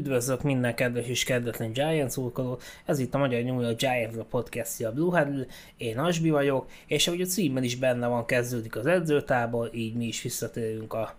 [0.00, 4.88] Üdvözlök minden kedves és kedvetlen Giants szurkolót, ez itt a Magyar York Giants a podcastja
[4.88, 5.46] a Blue Huddle,
[5.76, 10.06] én Asbi vagyok, és ahogy a címben is benne van, kezdődik az edzőtábor, így mi
[10.06, 11.14] is visszatérünk a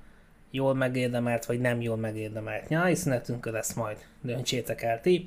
[0.52, 5.26] jól megérdemelt, vagy nem jól megérdemelt nyári szünetünkön, ezt majd döntsétek el ti.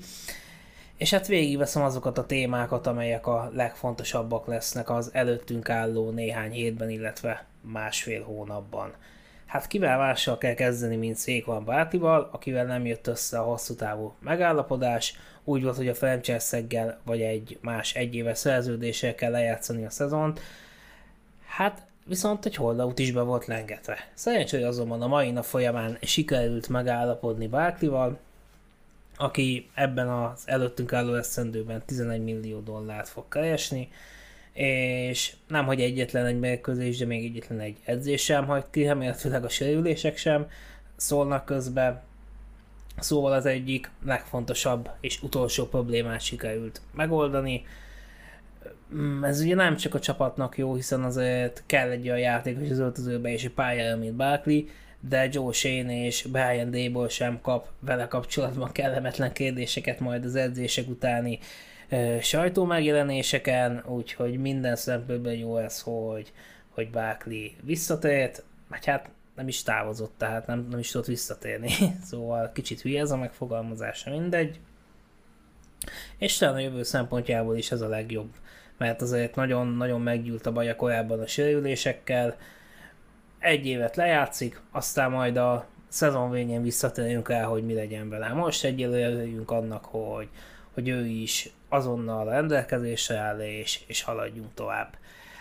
[0.96, 6.91] És hát végigveszem azokat a témákat, amelyek a legfontosabbak lesznek az előttünk álló néhány hétben,
[6.91, 8.92] illetve másfél hónapban.
[9.46, 14.14] Hát kivel mással kell kezdeni, mint Székvan Bátival, akivel nem jött össze a hosszú távú
[14.20, 20.40] megállapodás, úgy volt, hogy a franchise vagy egy más egyéves szerződéssel kell lejátszani a szezont.
[21.46, 24.08] Hát viszont egy holdaut is be volt lengetve.
[24.14, 28.18] Szerencsére azonban a mai nap folyamán sikerült megállapodni Bárklival,
[29.16, 33.88] aki ebben az előttünk álló eszendőben 11 millió dollárt fog keresni,
[34.55, 39.44] és nem hogy egyetlen egy mérkőzés, de még egyetlen egy edzés sem hagy ki, remélhetőleg
[39.44, 40.47] a sérülések sem
[40.97, 42.02] szólnak közbe.
[42.98, 47.64] Szóval az egyik legfontosabb és utolsó problémát sikerült megoldani.
[48.94, 52.78] Mm, ez ugye nem csak a csapatnak jó, hiszen azért kell egy olyan játékos az
[52.78, 54.64] öltözőbe és egy pályára, mint Barkley,
[55.00, 60.88] de Joe Shane és Brian Dable sem kap vele kapcsolatban kellemetlen kérdéseket majd az edzések
[60.88, 61.38] utáni
[62.20, 66.33] sajtó megjelenéseken, úgyhogy minden szempontból jó ez, hogy,
[66.70, 71.70] hogy Barkley visszatért, vagy hát nem is távozott, tehát nem, nem is tudott visszatérni.
[72.11, 74.61] szóval kicsit hülye ez a megfogalmazása, mindegy.
[76.19, 78.31] És talán a jövő szempontjából is ez a legjobb,
[78.78, 82.37] mert azért nagyon-nagyon meggyűlt a baja korábban a sérülésekkel,
[83.39, 88.28] egy évet lejátszik, aztán majd a szezon végén visszatérünk el, hogy mi legyen vele.
[88.28, 90.28] Most egyelőre annak, hogy,
[90.75, 94.97] hogy ő is azonnal rendelkezésre áll, és, és haladjunk tovább.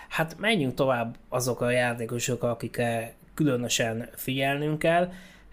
[0.10, 5.12] Hát menjünk tovább azok a játékosok, akikre különösen figyelnünk kell.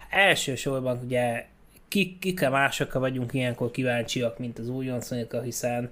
[0.09, 1.45] Elsősorban ugye
[1.87, 5.89] kik, kikre másokra vagyunk ilyenkor kíváncsiak, mint az újoncokra, hiszen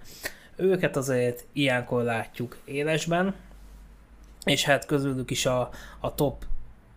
[0.55, 3.35] őket azért ilyenkor látjuk élesben,
[4.45, 5.69] és hát közülük is a,
[5.99, 6.45] a top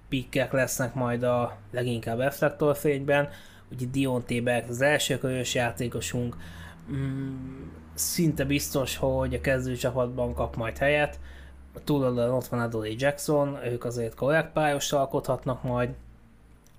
[0.08, 3.28] pikkek lesznek majd a leginkább reflektorfényben.
[3.70, 6.36] Ugye Dion Téberg az első körös játékosunk,
[6.90, 7.62] mm,
[7.94, 11.20] szinte biztos, hogy a kezdőcsapatban kap majd helyet.
[11.74, 15.90] A túloldalon ott van Adolé Jackson, ők azért korrekt pályos alkothatnak majd.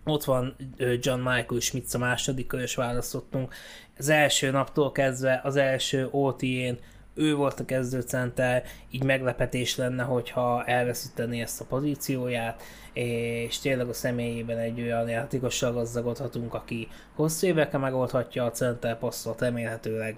[0.06, 3.54] Ott van John Michael Schmitz a második körös választottunk.
[3.98, 6.78] Az első naptól kezdve, az első OT-én
[7.16, 12.62] ő volt a kezdőcenter, így meglepetés lenne, hogyha elveszíteni ezt a pozícióját,
[12.94, 19.42] és tényleg a személyében egy olyan játékossal gazdagodhatunk, aki hosszú évekre megoldhatja a center posztot,
[19.42, 20.18] remélhetőleg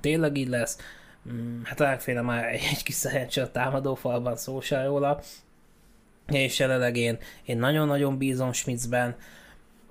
[0.00, 0.78] tényleg így lesz.
[1.32, 5.20] Mm, hát legféle már egy, egy kis szerencse a támadó falban szó se róla,
[6.28, 9.16] és jelenleg én, én nagyon-nagyon bízom Schmitzben,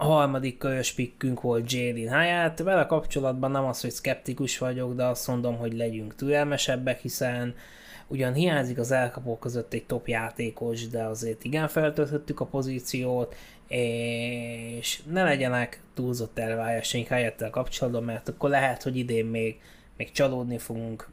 [0.01, 5.05] a harmadik körös pikkünk volt Jalen Hyatt, vele kapcsolatban nem az, hogy skeptikus vagyok, de
[5.05, 7.55] azt mondom, hogy legyünk türelmesebbek, hiszen
[8.07, 13.35] ugyan hiányzik az elkapók között egy top játékos, de azért igen feltöltöttük a pozíciót,
[13.67, 19.59] és ne legyenek túlzott elvárásaink helyettel kapcsolatban, mert akkor lehet, hogy idén még,
[19.97, 21.09] még csalódni fogunk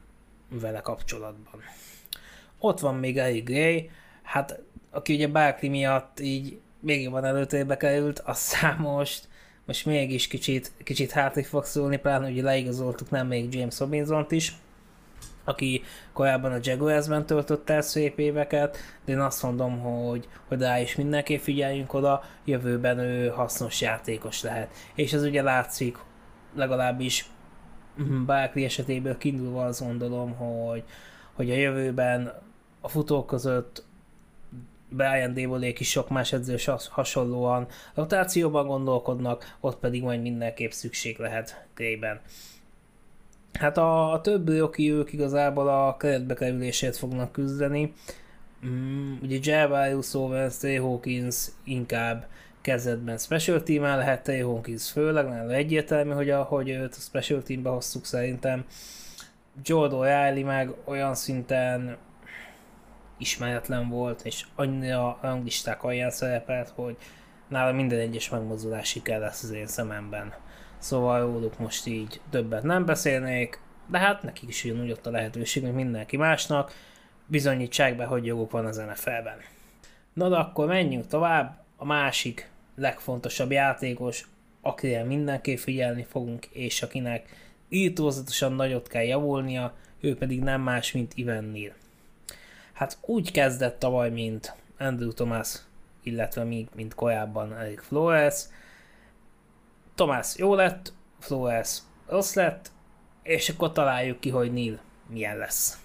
[0.49, 1.61] vele kapcsolatban.
[2.59, 3.89] Ott van még Eric Gray,
[4.23, 4.61] hát
[4.91, 9.27] aki ugye Barkley miatt így még jobban előtérbe került, aztán most,
[9.65, 14.55] most mégis kicsit, kicsit hátrig fog szólni, pláne ugye leigazoltuk nem még James robinson is,
[15.43, 20.79] aki korábban a Jaguarsben töltött el szép éveket, de én azt mondom, hogy, hogy rá
[20.79, 24.69] is mindenképp figyeljünk oda, jövőben ő hasznos játékos lehet.
[24.95, 25.97] És ez ugye látszik,
[26.55, 27.29] legalábbis
[28.25, 30.83] Barkley esetéből kiindulva azt gondolom, hogy,
[31.33, 32.33] hogy a jövőben
[32.81, 33.83] a futók között
[34.89, 41.65] Brian Davolék is sok más edzős hasonlóan rotációban gondolkodnak, ott pedig majd mindenképp szükség lehet
[41.75, 42.19] Grayben.
[43.53, 47.93] Hát a, a többi oki ők igazából a keretbe kerülésért fognak küzdeni.
[48.65, 52.27] Mm, ugye Javarius Owens, Trey Hawkins inkább
[52.61, 57.43] kezdetben special team lehet, Trey Hawkins főleg, nagyon egyértelmű, hogy, a, hogy őt a special
[57.43, 58.65] teambe hoztuk szerintem.
[59.63, 61.97] Jordan Riley meg olyan szinten
[63.19, 66.97] ismeretlen volt, és annyira ranglisták alján szerepelt, hogy
[67.47, 70.33] nála minden egyes megmozdulás siker lesz az én szememben.
[70.77, 75.63] Szóval róluk most így többet nem beszélnék, de hát nekik is ugyanúgy ott a lehetőség,
[75.63, 76.71] mint mindenki másnak,
[77.25, 79.37] bizonyítsák be, hogy joguk van az NFL-ben.
[80.13, 84.27] Na de akkor menjünk tovább, a másik legfontosabb játékos,
[84.61, 87.29] akire mindenképp figyelni fogunk, és akinek
[87.69, 91.55] írtózatosan nagyot kell javulnia, ő pedig nem más, mint Ivan.
[92.79, 95.55] Hát úgy kezdett tavaly, mint Andrew Thomas,
[96.03, 98.43] illetve még, mint korábban Eric Flores.
[99.95, 101.77] Tomás jó lett, Flores
[102.07, 102.71] rossz lett,
[103.23, 105.79] és akkor találjuk ki, hogy Neil milyen lesz.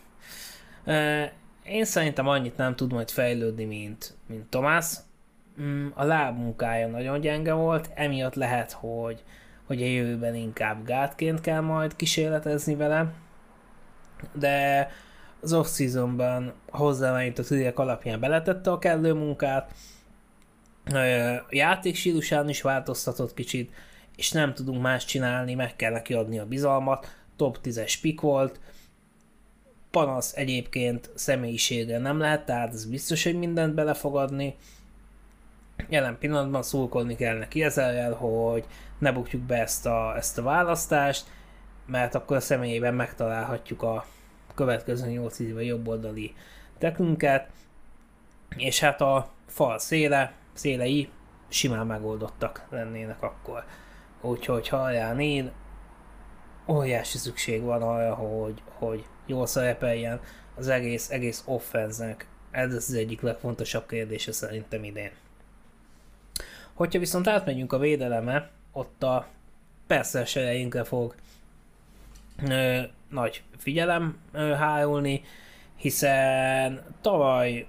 [1.64, 4.94] Én szerintem annyit nem tud majd fejlődni, mint, mint Tomás.
[5.60, 9.22] Mm, a lábmunkája nagyon gyenge volt, emiatt lehet, hogy,
[9.66, 13.12] hogy a jövőben inkább gátként kell majd kísérletezni vele,
[14.32, 14.88] de
[15.44, 16.76] az off-seasonban a
[17.42, 19.70] tudják alapján beletette a kellő munkát,
[21.50, 22.04] játék
[22.48, 23.72] is változtatott kicsit,
[24.16, 28.60] és nem tudunk más csinálni, meg kell neki adni a bizalmat, top 10-es pick volt,
[29.90, 34.56] panasz egyébként személyisége nem lehet, tehát ez biztos, hogy mindent belefogadni.
[35.88, 38.64] Jelen pillanatban szurkolni kell neki ezzel, hogy
[38.98, 41.26] ne bukjuk be ezt a, ezt a választást,
[41.86, 44.04] mert akkor a személyében megtalálhatjuk a
[44.54, 46.34] következő 8 évben jobb oldali
[46.78, 47.50] tekünket,
[48.56, 51.08] és hát a fal széle, szélei
[51.48, 53.64] simán megoldottak lennének akkor.
[54.20, 55.52] Úgyhogy hajrá Nél,
[56.66, 60.20] óriási szükség van arra, hogy, hogy jól szerepeljen
[60.54, 62.26] az egész, egész offenznek.
[62.50, 65.10] Ez az egyik legfontosabb kérdése szerintem idén.
[66.72, 69.26] Hogyha viszont átmegyünk a védeleme, ott a
[69.86, 71.14] persze sereinkre fog
[73.14, 75.22] nagy figyelem ö, hárulni,
[75.76, 77.66] hiszen tavaly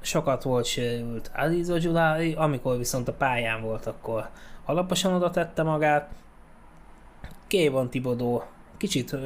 [0.00, 4.28] sokat volt sérült Alizo Giulari, amikor viszont a pályán volt, akkor
[4.64, 6.10] alaposan oda tette magát.
[7.46, 8.44] Kévan Tibodó
[8.76, 9.16] kicsit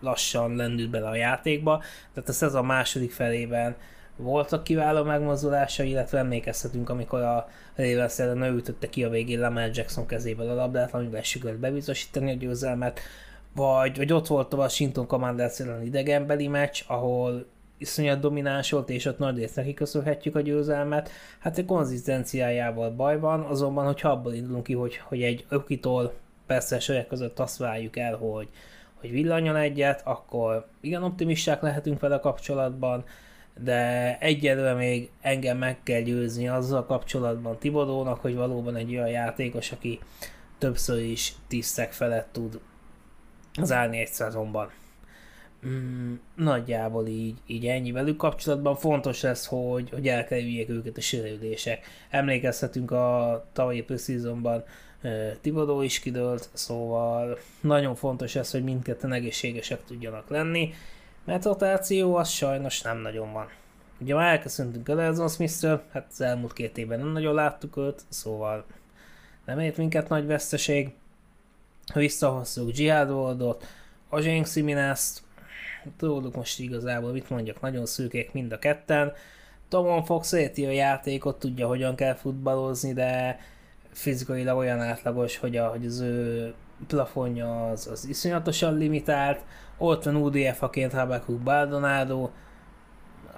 [0.00, 1.82] lassan lendült bele a játékba,
[2.12, 3.76] tehát a szezon második felében
[4.16, 9.70] voltak kiváló megmozdulása, illetve emlékezhetünk, amikor a Ravens ellen ő ütötte ki a végén Lamar
[9.72, 13.00] Jackson kezéből a labdát, amivel sikerült bebizosítani a győzelmet,
[13.56, 17.46] vagy, vagy ott volt a Washington Commanders ellen idegenbeli meccs, ahol
[17.78, 21.10] iszonyat domináns volt, és ott nagy részt neki köszönhetjük a győzelmet.
[21.38, 26.12] Hát a konzisztenciájával baj van, azonban, hogyha abból indulunk ki, hogy, hogy egy ökitól
[26.46, 28.48] persze saját között azt várjuk el, hogy,
[29.00, 33.04] hogy villanyon egyet, akkor igen optimisták lehetünk vele kapcsolatban,
[33.60, 39.72] de egyelőre még engem meg kell győzni azzal kapcsolatban Tibodónak, hogy valóban egy olyan játékos,
[39.72, 39.98] aki
[40.58, 42.60] többször is tisztek felett tud
[43.56, 44.70] az állni egy szezonban.
[45.66, 48.76] Mm, nagyjából így, így ennyi velük kapcsolatban.
[48.76, 51.86] Fontos lesz, hogy, hogy elkerüljék őket a sérülések.
[52.10, 54.64] Emlékezhetünk a tavalyi preseasonban
[55.40, 60.74] Tibodó is kidőlt, szóval nagyon fontos ez, hogy mindketten egészségesek tudjanak lenni,
[61.24, 63.48] mert rotáció az sajnos nem nagyon van.
[64.00, 68.64] Ugye már elköszöntünk Elezon smith hát az elmúlt két évben nem nagyon láttuk őt, szóval
[69.44, 70.94] nem ért minket nagy veszteség.
[71.94, 73.66] Visszahoztuk Jihad Wardot,
[74.10, 75.22] Ojeng Siminest,
[76.00, 79.12] róluk most igazából mit mondjak, nagyon szűkék mind a ketten.
[79.68, 83.38] Tomon Fox érti a játékot, tudja hogyan kell futballozni, de
[83.92, 86.54] fizikailag olyan átlagos, hogy, a, hogy az ő
[86.86, 89.40] plafonja az, az iszonyatosan limitált.
[89.78, 92.30] Ott van UDF-aként Habakuk Baldonado,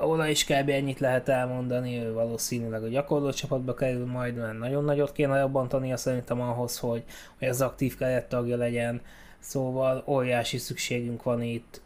[0.01, 0.69] oda is kb.
[0.69, 5.97] ennyit lehet elmondani, ő valószínűleg a gyakorló csapatba kerül majd, mert nagyon nagyot kéne robbantania
[5.97, 7.05] szerintem ahhoz, hogy,
[7.39, 9.01] hogy az aktív kerettagja legyen.
[9.39, 11.81] Szóval óriási szükségünk van itt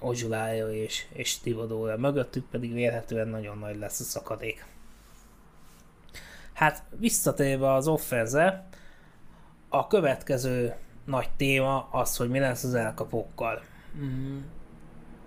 [0.00, 4.66] Ozsulája és, és Tivadóra, mögöttük pedig vélhetően nagyon nagy lesz a szakadék.
[6.52, 8.68] Hát visszatérve az offense
[9.68, 13.62] a következő nagy téma az, hogy mi lesz az elkapókkal.
[13.96, 14.38] Mm.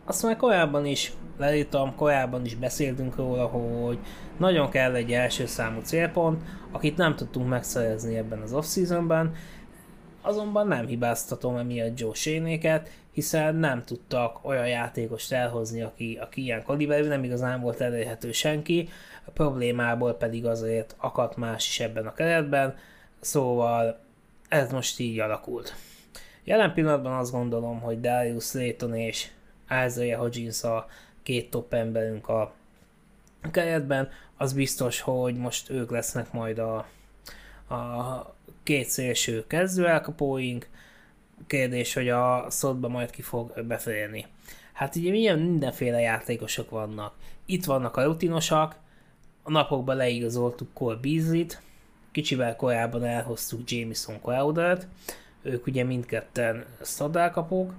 [0.05, 3.99] Azt már korábban is leírtam, korábban is beszéltünk róla, hogy
[4.37, 6.41] nagyon kell egy első számú célpont,
[6.71, 9.35] akit nem tudtunk megszerezni ebben az off-seasonben,
[10.21, 16.63] azonban nem hibáztatom emiatt Joe Sénéket, hiszen nem tudtak olyan játékost elhozni, aki, aki ilyen
[16.63, 18.89] kaliberű, nem igazán volt elérhető senki,
[19.25, 22.75] a problémából pedig azért akadt más is ebben a keretben,
[23.19, 23.99] szóval
[24.49, 25.75] ez most így alakult.
[26.43, 29.29] Jelen pillanatban azt gondolom, hogy Darius Slayton és
[29.85, 30.87] Isaiah Hodgins a
[31.23, 32.53] két top emberünk a
[33.51, 36.75] keretben, az biztos, hogy most ők lesznek majd a,
[37.75, 40.67] a két szélső kezdőelkapóink,
[41.47, 44.25] kérdés, hogy a szotba majd ki fog beférni.
[44.73, 47.13] Hát ugye milyen mindenféle játékosok vannak.
[47.45, 48.75] Itt vannak a rutinosak,
[49.43, 51.61] a napokban leigazoltuk Cole Beasley-t,
[52.11, 54.87] kicsivel korábban elhoztuk Jameson Crowder-t,
[55.41, 57.73] ők ugye mindketten szadálkapók,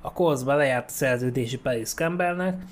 [0.00, 2.62] a Colts-ban lejárt a szerződési Paris Campbellnek,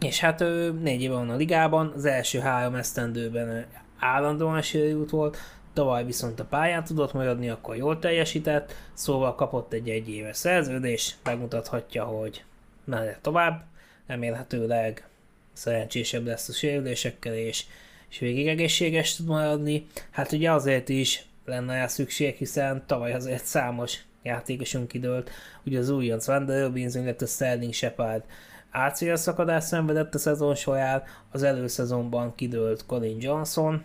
[0.00, 3.66] és hát ő négy éve van a ligában, az első három esztendőben
[3.98, 5.36] állandóan sérült volt,
[5.72, 12.04] tavaly viszont a pályán tudott maradni, akkor jól teljesített, szóval kapott egy egyéves szerződés, megmutathatja,
[12.04, 12.44] hogy
[12.84, 13.64] mehet tovább,
[14.06, 15.06] remélhetőleg
[15.52, 17.64] szerencsésebb lesz a sérülésekkel, és,
[18.08, 23.44] és végig egészséges tud maradni, hát ugye azért is lenne el szükség, hiszen tavaly azért
[23.44, 25.30] számos játékosunk időlt,
[25.66, 28.24] ugye az újonc Wander Robbins, illetve Sterling Shepard
[28.72, 33.84] ACL szakadás szenvedett a szezon során, az előszezonban kidőlt Colin Johnson,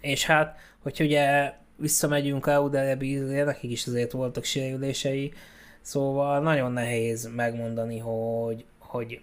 [0.00, 5.32] és hát, hogyha ugye visszamegyünk Audere Bízre, nekik is azért voltak sérülései,
[5.80, 9.20] szóval nagyon nehéz megmondani, hogy, hogy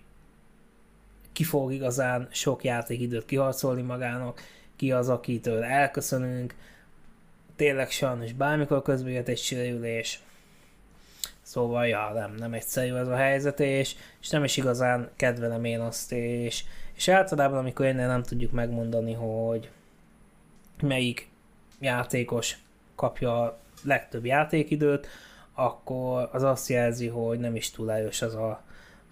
[1.33, 4.41] ki fog igazán sok játékidőt kiharcolni magának,
[4.75, 6.55] ki az, akitől elköszönünk,
[7.57, 10.21] tényleg sajnos bármikor közben jött egy sérülés,
[11.47, 15.79] Szóval, ja, nem, nem egyszerű ez a helyzet, és, és nem is igazán kedvelem én
[15.79, 16.63] azt, és,
[16.95, 19.69] és általában, amikor ennél nem tudjuk megmondani, hogy
[20.81, 21.29] melyik
[21.79, 22.57] játékos
[22.95, 25.07] kapja a legtöbb játékidőt,
[25.53, 28.61] akkor az azt jelzi, hogy nem is túl erős az a,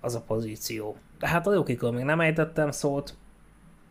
[0.01, 0.97] az a pozíció.
[1.19, 3.15] Tehát a rukikról még nem ejtettem szót,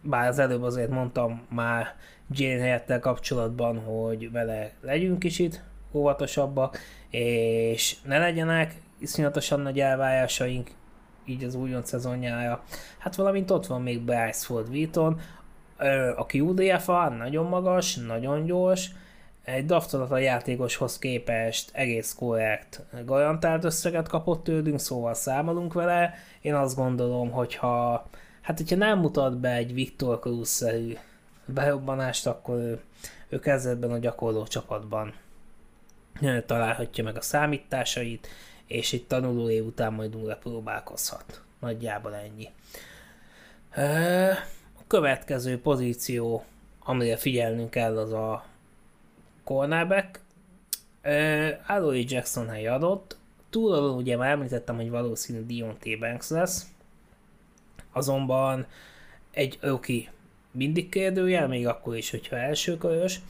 [0.01, 1.97] bár az előbb azért mondtam már
[2.31, 5.63] Jane helyettel kapcsolatban, hogy vele legyünk kicsit
[5.93, 6.79] óvatosabbak,
[7.11, 10.71] és ne legyenek iszonyatosan nagy elvárásaink
[11.25, 12.65] így az újonc szezonjára.
[12.99, 15.21] Hát valamint ott van még Bryce Ford Wheaton,
[16.17, 18.91] aki UDFA nagyon magas, nagyon gyors,
[19.45, 19.73] egy
[20.09, 26.15] a játékoshoz képest egész korrekt garantált összeget kapott tőlünk, szóval számolunk vele.
[26.41, 28.09] Én azt gondolom, hogyha
[28.41, 30.97] hát hogyha nem mutat be egy Viktor Cruz-szerű
[31.47, 32.81] berobbanást, akkor ő,
[33.29, 35.15] ő kezdetben a gyakorló csapatban
[36.47, 38.29] találhatja meg a számításait,
[38.67, 41.43] és egy tanuló év után majd újra próbálkozhat.
[41.59, 42.49] Nagyjából ennyi.
[44.79, 46.45] A következő pozíció,
[46.79, 48.45] amire figyelnünk kell, az a
[49.45, 50.21] cornerback.
[51.67, 53.17] Aloy Jackson hely adott.
[53.51, 55.99] Túlról ugye már említettem, hogy valószínű Dion T.
[55.99, 56.67] Banks lesz.
[57.93, 58.67] Azonban
[59.31, 60.09] egy Oki
[60.55, 63.21] mindig kérdőjel, még akkor is, hogyha elsőkörös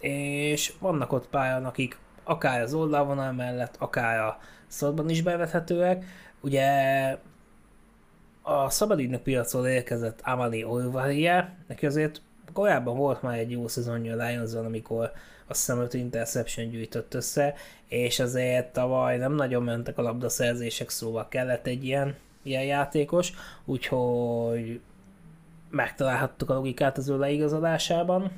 [0.00, 6.04] és vannak ott pályán, akik akár az oldalvonal mellett, akár a szorban is bevethetőek.
[6.40, 6.66] Ugye
[8.42, 12.20] a szabadidnök piacról érkezett Amali Olvaria, neki azért
[12.52, 15.12] korábban volt már egy jó szezonja a lions amikor
[15.46, 17.54] azt hiszem 5 interception gyűjtött össze,
[17.88, 23.32] és azért tavaly nem nagyon mentek a labdaszerzések, szóval kellett egy ilyen, ilyen játékos,
[23.64, 24.80] úgyhogy
[25.70, 28.32] megtalálhattuk a logikát az ő leigazolásában.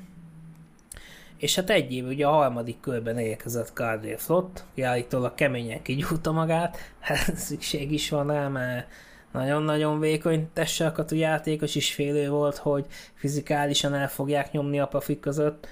[1.37, 6.77] És hát egy év ugye a harmadik körben érkezett Cardell Flott, állítólag keményen kigyújta magát,
[6.99, 8.87] hát szükség is van rá, mert
[9.31, 15.67] nagyon-nagyon vékony tesselkatú játékos is félő volt, hogy fizikálisan el fogják nyomni a pafik között.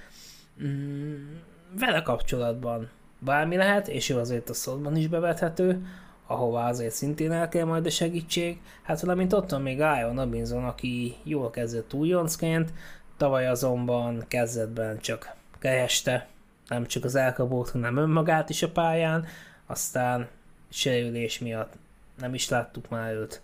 [0.64, 1.36] Mm,
[1.80, 2.90] vele kapcsolatban
[3.20, 5.86] bármi lehet, és ő azért a szóban is bevethető,
[6.30, 8.62] ahová azért szintén el kell majd a segítség.
[8.82, 12.74] Hát valamint ott van még Ion Robinson, aki jól kezdett újoncként,
[13.18, 16.28] tavaly azonban kezdetben csak kereste
[16.68, 19.26] nem csak az elkapót, hanem önmagát is a pályán,
[19.66, 20.28] aztán
[20.70, 21.74] sérülés miatt
[22.18, 23.42] nem is láttuk már őt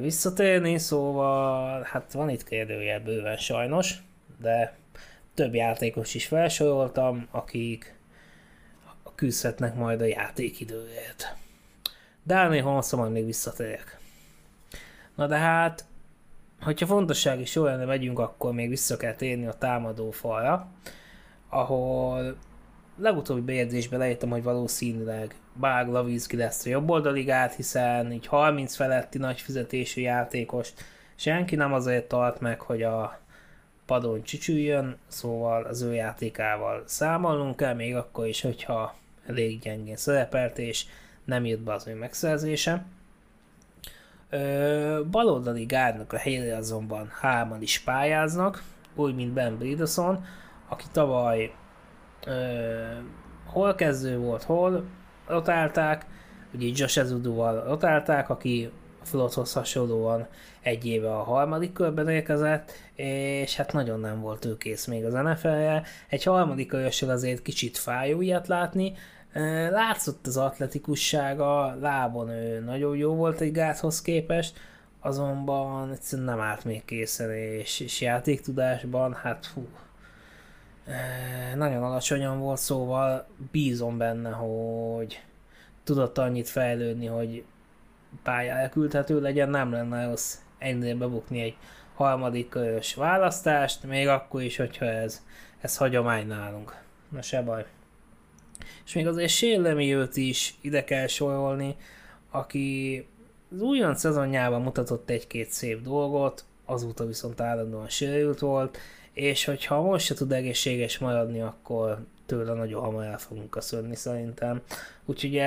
[0.00, 3.94] visszatérni, szóval hát van itt kérdője bőven sajnos,
[4.40, 4.76] de
[5.34, 7.94] több játékos is felsoroltam, akik
[9.14, 11.39] küzdhetnek majd a játékidőért.
[12.26, 13.98] Daniel Holmesra még visszatérek.
[15.14, 15.84] Na de hát,
[16.60, 20.68] hogyha fontossági sorrendben megyünk, akkor még vissza kell térni a támadó falra
[21.50, 22.36] ahol
[22.96, 29.18] legutóbbi bejegyzésben leírtam, hogy valószínűleg Bág Lavizki lesz a jobb oldaligát, hiszen így 30 feletti
[29.18, 30.72] nagy fizetésű játékos
[31.14, 33.18] senki nem azért tart meg, hogy a
[33.86, 38.94] padon csücsüljön, szóval az ő játékával számolnunk kell, még akkor is, hogyha
[39.26, 40.84] elég gyengén szerepelt, és
[41.24, 42.84] nem jött be az ő megszerzése.
[44.30, 48.62] Ö, baloldali gárdnak a helyére azonban hárman is pályáznak,
[48.94, 50.24] úgy, mint Ben Bridoson,
[50.68, 51.54] aki tavaly
[52.26, 52.84] ö,
[53.46, 54.84] hol kezdő volt, hol
[55.26, 56.06] rotálták,
[56.54, 58.70] ugye Josh Ezuduval rotálták, aki
[59.02, 60.26] Flotthoz hasonlóan
[60.60, 65.12] egy éve a harmadik körben érkezett, és hát nagyon nem volt ő kész még az
[65.12, 65.82] NFL-re.
[66.08, 68.92] Egy harmadik körösről azért kicsit fájó ilyet látni,
[69.70, 74.58] Látszott az atletikussága, lábon ő nagyon jó volt egy gáthoz képest,
[75.00, 79.68] azonban egyszerűen nem állt még készen, és, és játéktudásban, hát fú,
[81.54, 85.22] nagyon alacsonyan volt, szóval bízom benne, hogy
[85.84, 87.44] tudott annyit fejlődni, hogy
[88.22, 91.56] pályára küldhető legyen, nem lenne rossz ennél bebukni egy
[91.94, 95.22] harmadik körös választást, még akkor is, hogyha ez,
[95.60, 96.76] ez hagyomány nálunk.
[97.08, 97.66] Na se baj.
[98.84, 101.76] És még azért Sérlemi őt is ide kell sorolni,
[102.30, 103.06] aki
[103.52, 108.78] az újon szezonjában mutatott egy-két szép dolgot, azóta viszont állandóan sérült volt,
[109.12, 114.60] és hogyha most se tud egészséges maradni, akkor tőle nagyon hamar el fogunk köszönni szerintem.
[115.04, 115.42] Úgyhogy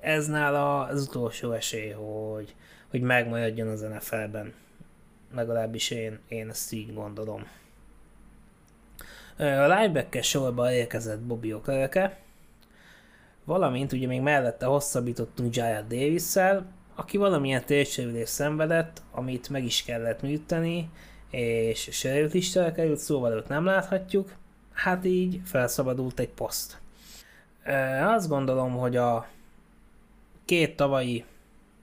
[0.00, 2.54] ez nála az utolsó esély, hogy,
[2.90, 4.52] hogy megmaradjon az NFL-ben.
[5.34, 7.46] Legalábbis én, én ezt így gondolom.
[9.36, 12.18] A linebacker sorba érkezett Bobby Okereke,
[13.48, 16.34] valamint ugye még mellette hosszabbítottunk Jaya davis
[16.94, 20.90] aki valamilyen térsérülés szenvedett, amit meg is kellett műteni,
[21.30, 24.34] és sérült is került, szóval őt nem láthatjuk,
[24.72, 26.78] hát így felszabadult egy poszt.
[28.02, 29.26] Azt gondolom, hogy a
[30.44, 31.24] két tavalyi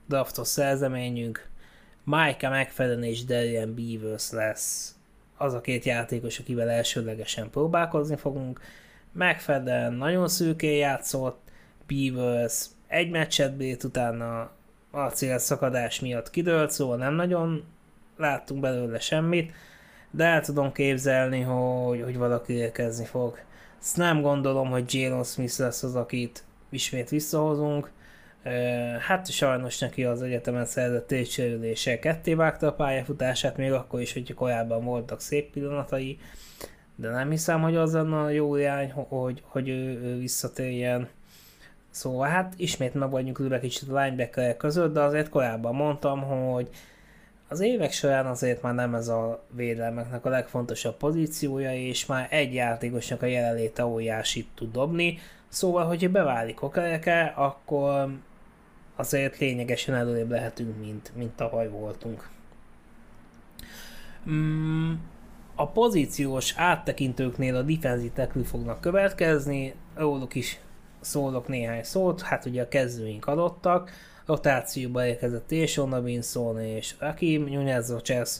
[0.08, 1.48] draftos szerzeményünk
[2.04, 4.94] Micah McFadden és Darian Beavers lesz
[5.36, 8.60] az a két játékos, akivel elsőlegesen próbálkozni fogunk.
[9.12, 11.44] McFadden nagyon szűkén játszott,
[11.86, 14.50] Beavers egy meccset bírt, utána
[14.90, 17.64] a célszakadás miatt kidőlt, szóval nem nagyon
[18.16, 19.52] láttunk belőle semmit,
[20.10, 23.38] de el tudom képzelni, hogy, hogy valaki érkezni fog.
[23.80, 27.90] Ezt nem gondolom, hogy Jalen Smith lesz az, akit ismét visszahozunk.
[29.00, 34.34] Hát sajnos neki az egyetemen szerzett tétsérülése ketté vágta a pályafutását, még akkor is, hogy
[34.34, 36.18] korábban voltak szép pillanatai,
[36.96, 41.08] de nem hiszem, hogy az lenne a jó irány, hogy, hogy ő, ő visszatérjen.
[41.96, 46.68] Szóval hát ismét meg vagyunk ülve kicsit a linebacker között, de azért korábban mondtam, hogy
[47.48, 52.54] az évek során azért már nem ez a védelmeknek a legfontosabb pozíciója, és már egy
[52.54, 58.08] játékosnak a jelenléte óriásit tud dobni, szóval, hogyha beválik Okereke, akkor
[58.96, 62.28] azért lényegesen előrébb lehetünk, mint, mint tavaly voltunk.
[64.30, 64.92] Mm,
[65.54, 70.60] a pozíciós áttekintőknél a defensive fognak következni, róluk is
[71.06, 73.90] szólok néhány szót, hát ugye a kezdőink adottak,
[74.26, 78.36] rotációba érkezett és Robinson és Rakim Nunez Roches,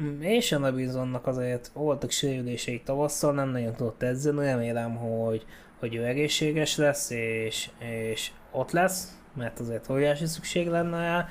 [0.00, 5.44] mm, és a Robinsonnak azért voltak sérülései tavasszal, nem nagyon tudott edzeni, remélem, hogy,
[5.78, 11.26] hogy ő egészséges lesz, és, és ott lesz, mert azért óriási szükség lenne rá,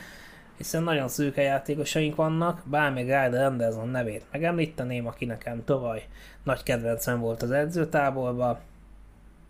[0.58, 6.04] hiszen nagyon szűke játékosaink vannak, bár még Ryder Anderson nevét megemlíteném, aki nekem tavaly
[6.44, 8.60] nagy kedvencem volt az edzőtáborban,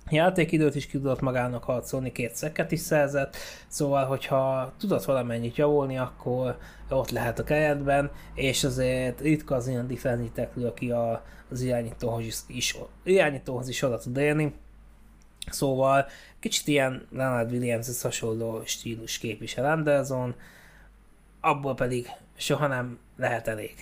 [0.10, 3.36] játékidőt is ki tudott magának harcolni, két szeket is szerzett,
[3.68, 6.58] szóval hogyha tudott valamennyit javulni, akkor
[6.90, 12.38] ott lehet a keretben, és azért ritka az ilyen defensive aki a, az irányítóhoz is,
[12.48, 14.54] is, irányítóhoz is oda tud élni,
[15.52, 16.08] Szóval
[16.40, 20.36] kicsit ilyen Leonard Williams hasonló stílus képvisel Anderson,
[21.42, 23.74] abból pedig soha nem lehet elég.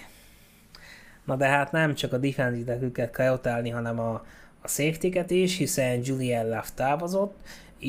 [1.26, 4.26] Na de hát nem csak a defensive kell utálni, hanem a,
[4.62, 7.36] a safety is, hiszen Julian Love távozott,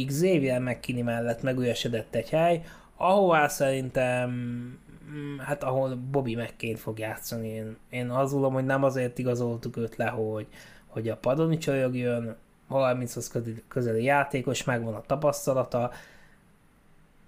[0.06, 2.62] Xavier McKinney mellett megüresedett egy hely,
[2.96, 4.30] ahová szerintem
[5.10, 7.48] mm, hát ahol Bobby McCain fog játszani.
[7.48, 10.46] Én, én gondolom, hogy nem azért igazoltuk őt le, hogy,
[10.86, 11.58] hogy a padoni
[11.92, 12.36] jön,
[12.70, 13.32] 30-hoz
[13.68, 15.90] közeli játékos, megvan a tapasztalata,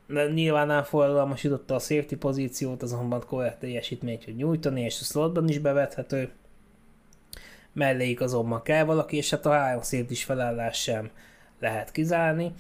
[0.07, 5.48] de nyilván nem forradalmasította a safety pozíciót, azonban korrekt teljesítményt hogy nyújtani, és a slotban
[5.48, 6.31] is bevethető.
[7.72, 11.11] Melléig azonban kell valaki, és hát a három safety is felállás sem
[11.61, 12.52] lehet kizárni.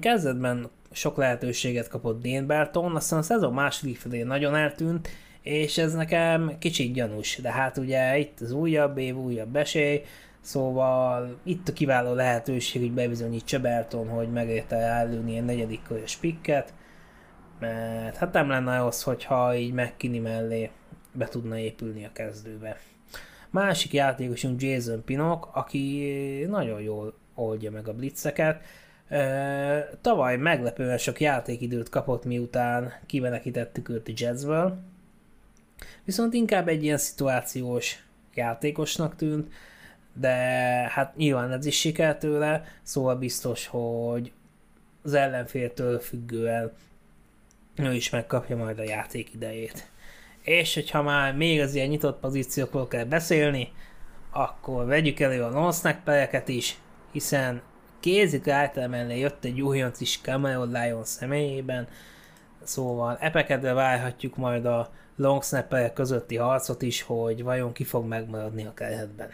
[0.00, 5.08] Kezdetben sok lehetőséget kapott Dane Barton, aztán a szezon második felé nagyon eltűnt,
[5.42, 10.02] és ez nekem kicsit gyanús, de hát ugye itt az újabb év, újabb esély,
[10.40, 16.74] Szóval itt a kiváló lehetőség, hogy bebizonyítsa Belton, hogy megérte előni egy negyedik körös pikket,
[17.58, 20.70] mert hát nem lenne az, hogyha így megkini mellé
[21.12, 22.76] be tudna épülni a kezdőbe.
[23.50, 28.62] Másik játékosunk Jason Pinok, aki nagyon jól oldja meg a blitzeket.
[30.00, 34.78] Tavaly meglepően sok játékidőt kapott, miután kivenekítettük őt a Jetsből.
[36.04, 39.52] Viszont inkább egy ilyen szituációs játékosnak tűnt,
[40.12, 40.28] de
[40.88, 44.32] hát nyilván ez is siker tőle, szóval biztos, hogy
[45.02, 46.72] az ellenféltől függően
[47.76, 49.90] ő is megkapja majd a játék idejét.
[50.42, 53.72] És hogyha már még az ilyen nyitott pozíciókról kell beszélni,
[54.30, 55.72] akkor vegyük elő a non
[56.48, 56.78] is,
[57.12, 57.62] hiszen
[58.00, 58.46] kézik
[58.88, 61.88] mellé jött egy újonc is Cameron Lion személyében,
[62.62, 65.42] szóval epekedve várhatjuk majd a long
[65.92, 69.28] közötti harcot is, hogy vajon ki fog megmaradni a keretben.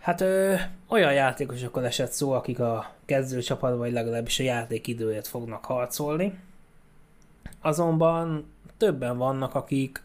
[0.00, 0.54] Hát ö,
[0.88, 6.38] olyan játékosokról esett szó, akik a kezdőcsapatban, vagy legalábbis a játék időjét fognak harcolni.
[7.60, 8.51] Azonban
[8.82, 10.02] többen vannak, akik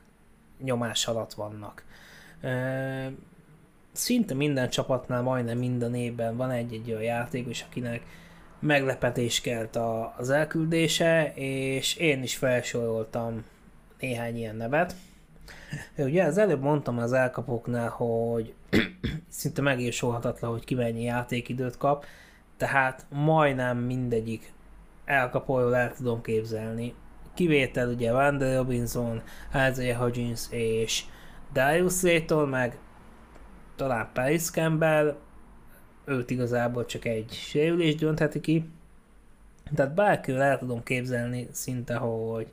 [0.63, 1.83] nyomás alatt vannak.
[3.91, 8.01] Szinte minden csapatnál, majdnem minden évben van egy-egy olyan játékos, akinek
[8.59, 9.77] meglepetés kelt
[10.17, 13.45] az elküldése, és én is felsoroltam
[13.99, 14.95] néhány ilyen nevet.
[15.97, 18.53] Ugye az előbb mondtam az elkapoknál, hogy
[19.29, 22.05] szinte megírsolhatatlan, hogy ki mennyi játékidőt kap,
[22.57, 24.53] tehát majdnem mindegyik
[25.05, 26.93] elkapóról el tudom képzelni.
[27.37, 29.21] Kivétel ugye Wander Robinson,
[29.69, 31.03] Isaiah Hodgins és
[31.53, 32.77] Darius Layton, meg
[33.75, 35.17] talán Paris Campbell,
[36.05, 38.69] őt igazából csak egy sérülés döntheti ki.
[39.75, 42.47] Tehát bárkiről el tudom képzelni szinte, hogy,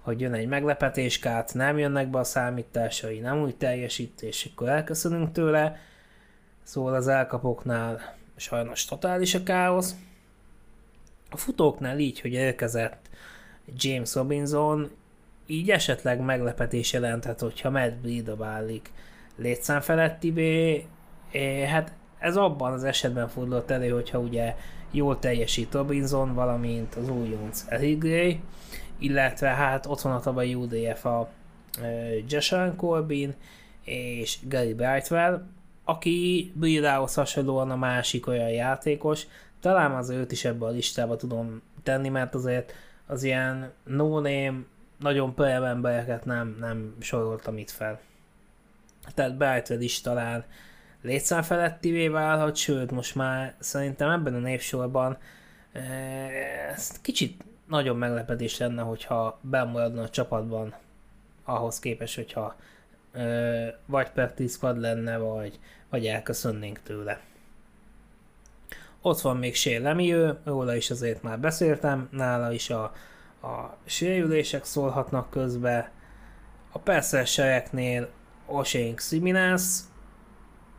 [0.00, 5.32] hogy jön egy meglepetéskát, nem jönnek be a számításai, nem úgy teljesít, és akkor elköszönünk
[5.32, 5.78] tőle.
[6.62, 9.94] Szóval az elkapoknál sajnos totális a káosz.
[11.30, 13.06] A futóknál így, hogy érkezett
[13.74, 14.90] James Robinson,
[15.46, 18.92] így esetleg meglepetés jelenthet, hogyha Matt Breida válik
[19.36, 20.86] létszám felettivé,
[21.66, 24.56] hát ez abban az esetben fordult elő, hogyha ugye
[24.90, 28.38] jól teljesít Robinson, valamint az újonc Eric
[28.98, 31.28] illetve hát ott van a tavalyi UDF a
[32.28, 33.34] Joshua Corbin
[33.84, 35.46] és Gary Brightwell,
[35.84, 39.26] aki Bridához hasonlóan a másik olyan játékos,
[39.60, 42.72] talán az őt is ebbe a listába tudom tenni, mert azért
[43.06, 44.58] az ilyen no-name,
[44.98, 48.00] nagyon prejem embereket nem, nem soroltam itt fel.
[49.14, 50.44] Tehát Brightwell is talán
[51.02, 55.18] létszám felettivé válhat, sőt most már szerintem ebben a névsorban
[56.72, 60.74] ez kicsit nagyon meglepetés lenne, hogyha bemaradna a csapatban
[61.44, 62.56] ahhoz képest, hogyha
[63.86, 67.20] vagy practice squad lenne, vagy, vagy elköszönnénk tőle.
[69.06, 72.82] Ott van még Lemieux, róla is azért már beszéltem, nála is a,
[73.42, 75.92] a sérülések szólhatnak közbe.
[76.72, 78.08] A perszersereknél
[78.46, 79.62] Oshane Siminas,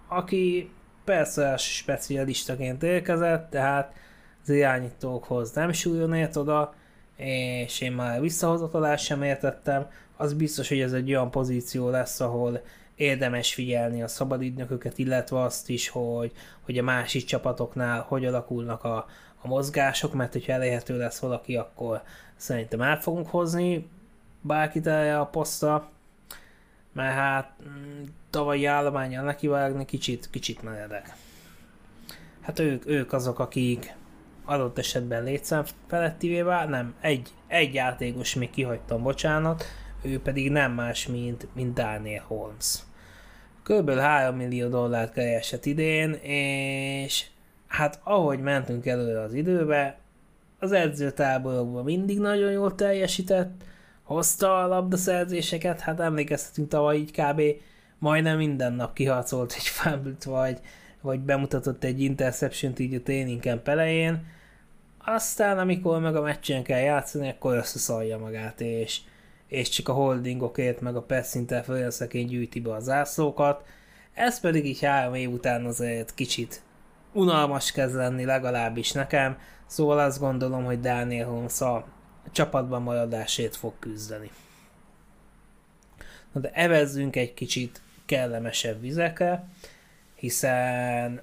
[0.07, 0.71] aki
[1.03, 3.93] persze specialistaként érkezett, tehát
[4.43, 6.73] az irányítókhoz nem súlyon ért oda,
[7.15, 9.87] és én már visszahozatolást sem értettem,
[10.17, 12.61] az biztos, hogy ez egy olyan pozíció lesz, ahol
[12.97, 16.31] érdemes figyelni a szabadügynököket, illetve azt is, hogy,
[16.61, 19.07] hogy a másik csapatoknál hogy alakulnak a,
[19.41, 22.01] a mozgások, mert hogyha elérhető lesz valaki, akkor
[22.35, 23.87] szerintem el fogunk hozni
[24.41, 25.89] bárkit erre a posztra,
[26.93, 31.15] mert hát mm, tavalyi állományjal nekivágni kicsit, kicsit meredek.
[32.41, 33.95] Hát ők, ők azok, akik
[34.45, 39.63] adott esetben létszám felettivé vál, nem, egy, egy játékos még kihagytam, bocsánat,
[40.01, 42.79] ő pedig nem más, mint, mint Daniel Holmes.
[43.63, 47.25] Körülbelül 3 millió dollárt keresett idén, és
[47.67, 49.97] hát ahogy mentünk előre az időbe,
[50.59, 53.63] az edzőtáborokban mindig nagyon jól teljesített,
[54.03, 57.41] hozta a labdaszerzéseket, hát emlékeztetünk tavaly így kb.
[57.97, 60.59] majdnem minden nap kiharcolt egy fumble vagy,
[61.01, 64.25] vagy bemutatott egy interception így a training camp elején,
[65.05, 69.01] aztán amikor meg a meccsen kell játszani, akkor összeszalja magát, és,
[69.47, 73.65] és csak a holdingokért, meg a pass interference gyűjti be a zászlókat.
[74.13, 76.61] Ez pedig így három év után azért kicsit
[77.13, 81.87] unalmas kezd lenni, legalábbis nekem, szóval azt gondolom, hogy Daniel Holmes a
[82.31, 84.31] csapatban maradásért fog küzdeni.
[86.31, 89.47] Na de evezzünk egy kicsit kellemesebb vizekre,
[90.15, 91.21] hiszen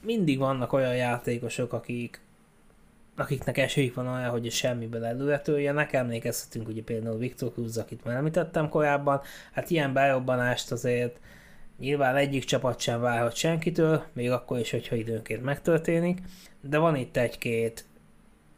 [0.00, 2.20] mindig vannak olyan játékosok, akik
[3.16, 5.92] akiknek esélyük van olyan, hogy semmiből előretöljenek.
[5.92, 9.20] Emlékezhetünk ugye például Viktor Cruz, akit már említettem korábban.
[9.52, 11.20] Hát ilyen berobbanást azért
[11.78, 16.22] nyilván egyik csapat sem várhat senkitől, még akkor is, hogyha időnként megtörténik.
[16.60, 17.84] De van itt egy-két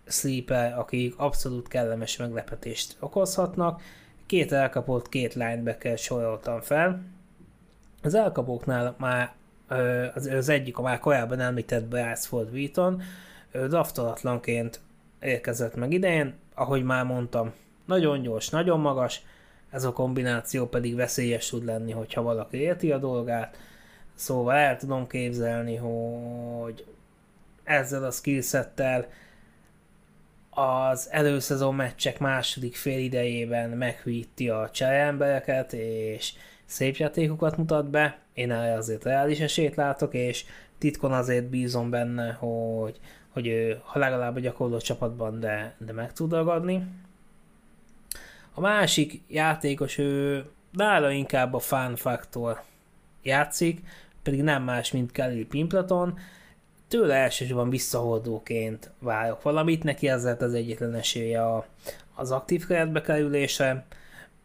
[0.06, 3.82] sleeper, akik abszolút kellemes meglepetést okozhatnak.
[4.26, 7.02] Két elkapott, két linebacker soroltam fel.
[8.02, 9.32] Az elkapóknál már
[10.14, 12.52] az, az egyik a már korábban említett Bryce Ford
[13.52, 14.80] Wheaton, draftolatlanként
[15.20, 17.52] érkezett meg idején, ahogy már mondtam,
[17.84, 19.22] nagyon gyors, nagyon magas,
[19.70, 23.56] ez a kombináció pedig veszélyes tud lenni, hogyha valaki érti a dolgát,
[24.14, 26.84] szóval el tudom képzelni, hogy
[27.64, 29.06] ezzel a skillsettel
[30.50, 36.32] az előszezon meccsek második fél idejében meghűíti a csereembereket, és
[36.64, 38.18] szép játékokat mutat be.
[38.32, 40.44] Én erre azért reális esélyt látok, és
[40.78, 46.12] titkon azért bízom benne, hogy, hogy ő ha legalább a gyakorló csapatban, de, de meg
[46.12, 46.86] tud ragadni.
[48.54, 52.62] A másik játékos, ő nála inkább a fan factor
[53.22, 53.82] játszik,
[54.22, 56.18] pedig nem más, mint Kelly Pimplaton.
[56.88, 61.66] Tőle elsősorban visszahordóként várok valamit, neki ez az egyetlen esélye a,
[62.14, 63.84] az aktív keretbe kerülése,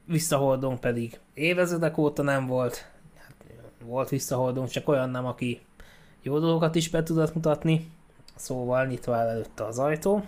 [0.05, 3.35] visszahordónk pedig évezredek óta nem volt, hát,
[3.83, 5.61] volt visszahordónk, csak olyan nem, aki
[6.23, 7.91] jó dolgokat is be tudott mutatni,
[8.35, 10.23] szóval nyitva el előtte az ajtó.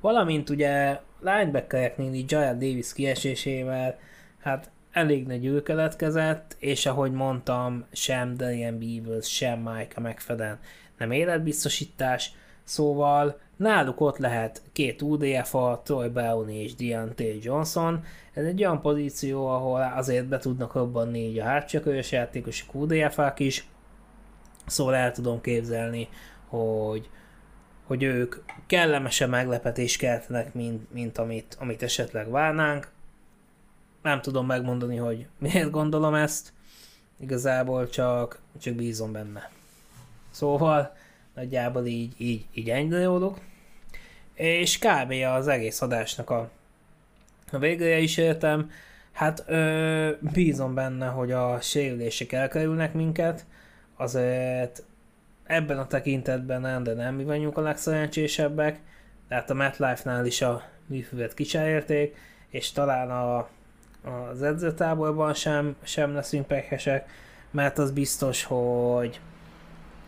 [0.00, 3.98] Valamint ugye linebackereknél így Jared Davis kiesésével,
[4.40, 10.58] hát elég nagy ül keletkezett, és ahogy mondtam, sem Darian Beavers, sem Micah McFadden
[10.98, 12.32] nem életbiztosítás,
[12.64, 18.04] szóval náluk ott lehet két UDF-a, Troy Brown és Deontay Johnson.
[18.32, 23.66] Ez egy olyan pozíció, ahol azért be tudnak robbanni így a hátcsökörös játékosok UDF-ák is,
[24.66, 26.08] szóval el tudom képzelni,
[26.46, 27.08] hogy,
[27.84, 32.90] hogy ők kellemesen meglepetést keltenek, mint, mint amit, amit esetleg várnánk.
[34.02, 36.52] Nem tudom megmondani, hogy miért gondolom ezt,
[37.20, 39.50] igazából csak, csak bízom benne.
[40.30, 40.96] Szóval
[41.34, 43.08] nagyjából így, így, így ennyire
[44.34, 45.12] És kb.
[45.12, 46.50] az egész adásnak a,
[47.52, 48.70] a végére is értem.
[49.12, 53.46] Hát ö, bízom benne, hogy a sérülések elkerülnek minket,
[53.96, 54.82] azért
[55.44, 58.80] ebben a tekintetben nem, de nem mi vagyunk a legszerencsésebbek,
[59.28, 62.16] tehát a MetLife-nál is a műfüvet kicserélték,
[62.48, 63.48] és talán a,
[64.30, 67.08] az edzőtáborban sem, sem leszünk pekesek,
[67.50, 69.20] mert az biztos, hogy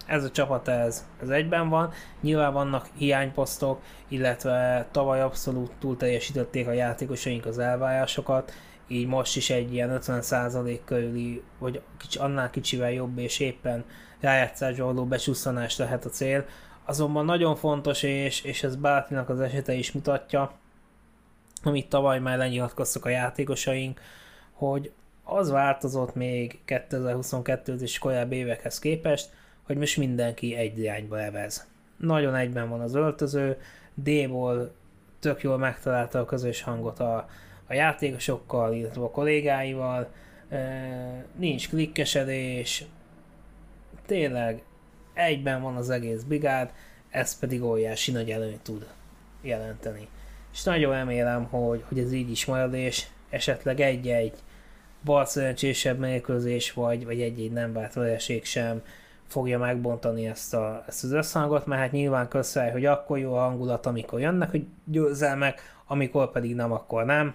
[0.07, 1.92] ez a csapat ez, ez egyben van.
[2.21, 8.53] Nyilván vannak hiányposztok, illetve tavaly abszolút túl teljesítették a játékosaink az elvárásokat,
[8.88, 13.85] így most is egy ilyen 50% körüli, vagy kicsi, annál kicsivel jobb és éppen
[14.21, 16.45] rájátszásba való becsúszanás lehet a cél.
[16.85, 20.53] Azonban nagyon fontos, és, és ez Bártinak az esete is mutatja,
[21.62, 24.01] amit tavaly már lenyilatkoztak a játékosaink,
[24.53, 24.92] hogy
[25.25, 29.31] az változott még 2022 és korábbi évekhez képest,
[29.66, 31.66] hogy most mindenki egy irányba evez.
[31.96, 33.57] Nagyon egyben van az öltöző,
[33.94, 34.74] D-ból
[35.20, 37.29] tök jól megtalálta a közös hangot a,
[37.66, 40.09] a játékosokkal, illetve a kollégáival,
[41.37, 42.85] nincs klikkesedés,
[44.07, 44.62] tényleg
[45.14, 46.72] egyben van az egész brigád,
[47.11, 48.87] ez pedig óriási nagy előnyt tud
[49.42, 50.09] jelenteni.
[50.52, 54.35] És nagyon remélem, hogy, hogy ez így is marad, és esetleg egy-egy
[55.05, 58.83] bal szerencsésebb mérkőzés, vagy, vagy egy-egy nem várt sem
[59.27, 63.41] fogja megbontani ezt, a, ezt az összhangot, mert hát nyilván köszönjük, hogy akkor jó a
[63.41, 67.35] hangulat, amikor jönnek hogy győzelmek, amikor pedig nem, akkor nem.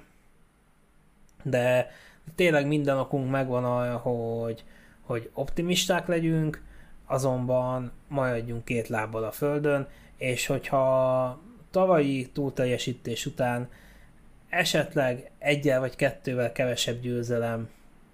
[1.44, 1.92] De
[2.36, 4.64] tényleg minden okunk megvan arra, hogy,
[5.02, 6.62] hogy optimisták legyünk,
[7.06, 11.40] azonban maradjunk két lábbal a földön, és hogyha
[11.72, 13.70] tavalyi túlteljesítés után
[14.50, 17.70] esetleg egyel vagy kettővel kevesebb győzelem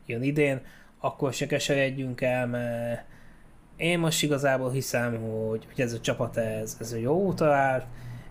[0.06, 0.62] jön idén,
[1.00, 3.06] akkor se keseredjünk el, mert
[3.78, 7.86] én most igazából hiszem, hogy, hogy ez a csapat ez, ez a jó útra állt,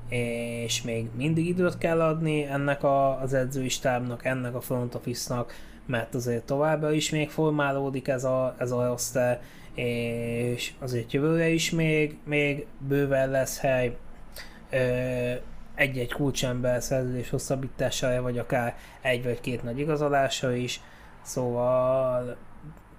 [0.08, 5.54] és még mindig időt kell adni ennek a, az edzői stábnak, ennek a front office-nak,
[5.86, 9.40] mert azért továbbra is még formálódik ez a, ez a roster,
[9.74, 13.96] és azért jövőre is még, még bőven lesz hely
[15.74, 20.80] egy-egy kulcsember szerződés hosszabbítására, vagy akár egy vagy két nagy igazolása is,
[21.22, 22.36] szóval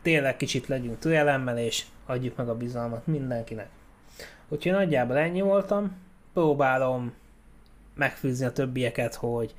[0.08, 3.68] tényleg kicsit legyünk türelemmel, és adjuk meg a bizalmat mindenkinek.
[4.48, 5.96] Úgyhogy nagyjából ennyi voltam,
[6.34, 7.14] próbálom
[7.96, 9.56] megfűzni a többieket, hogy,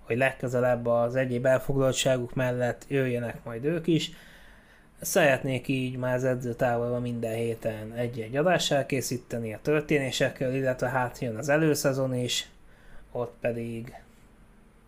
[0.00, 4.10] hogy legközelebb az egyéb elfoglaltságuk mellett jöjjenek majd ők is.
[5.00, 11.36] Szeretnék így már az edzőtávolban minden héten egy-egy adást elkészíteni a történésekkel, illetve hát jön
[11.36, 12.48] az előszezon is,
[13.12, 13.94] ott pedig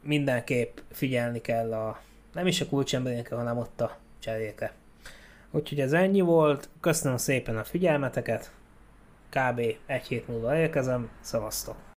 [0.00, 2.00] mindenképp figyelni kell a
[2.34, 4.78] nem is a kulcsemberénkre, hanem ott a cserékre.
[5.50, 8.52] Úgyhogy ez ennyi volt, köszönöm szépen a figyelmeteket,
[9.28, 9.60] kb.
[9.86, 11.89] egy hét múlva érkezem, szavaztok!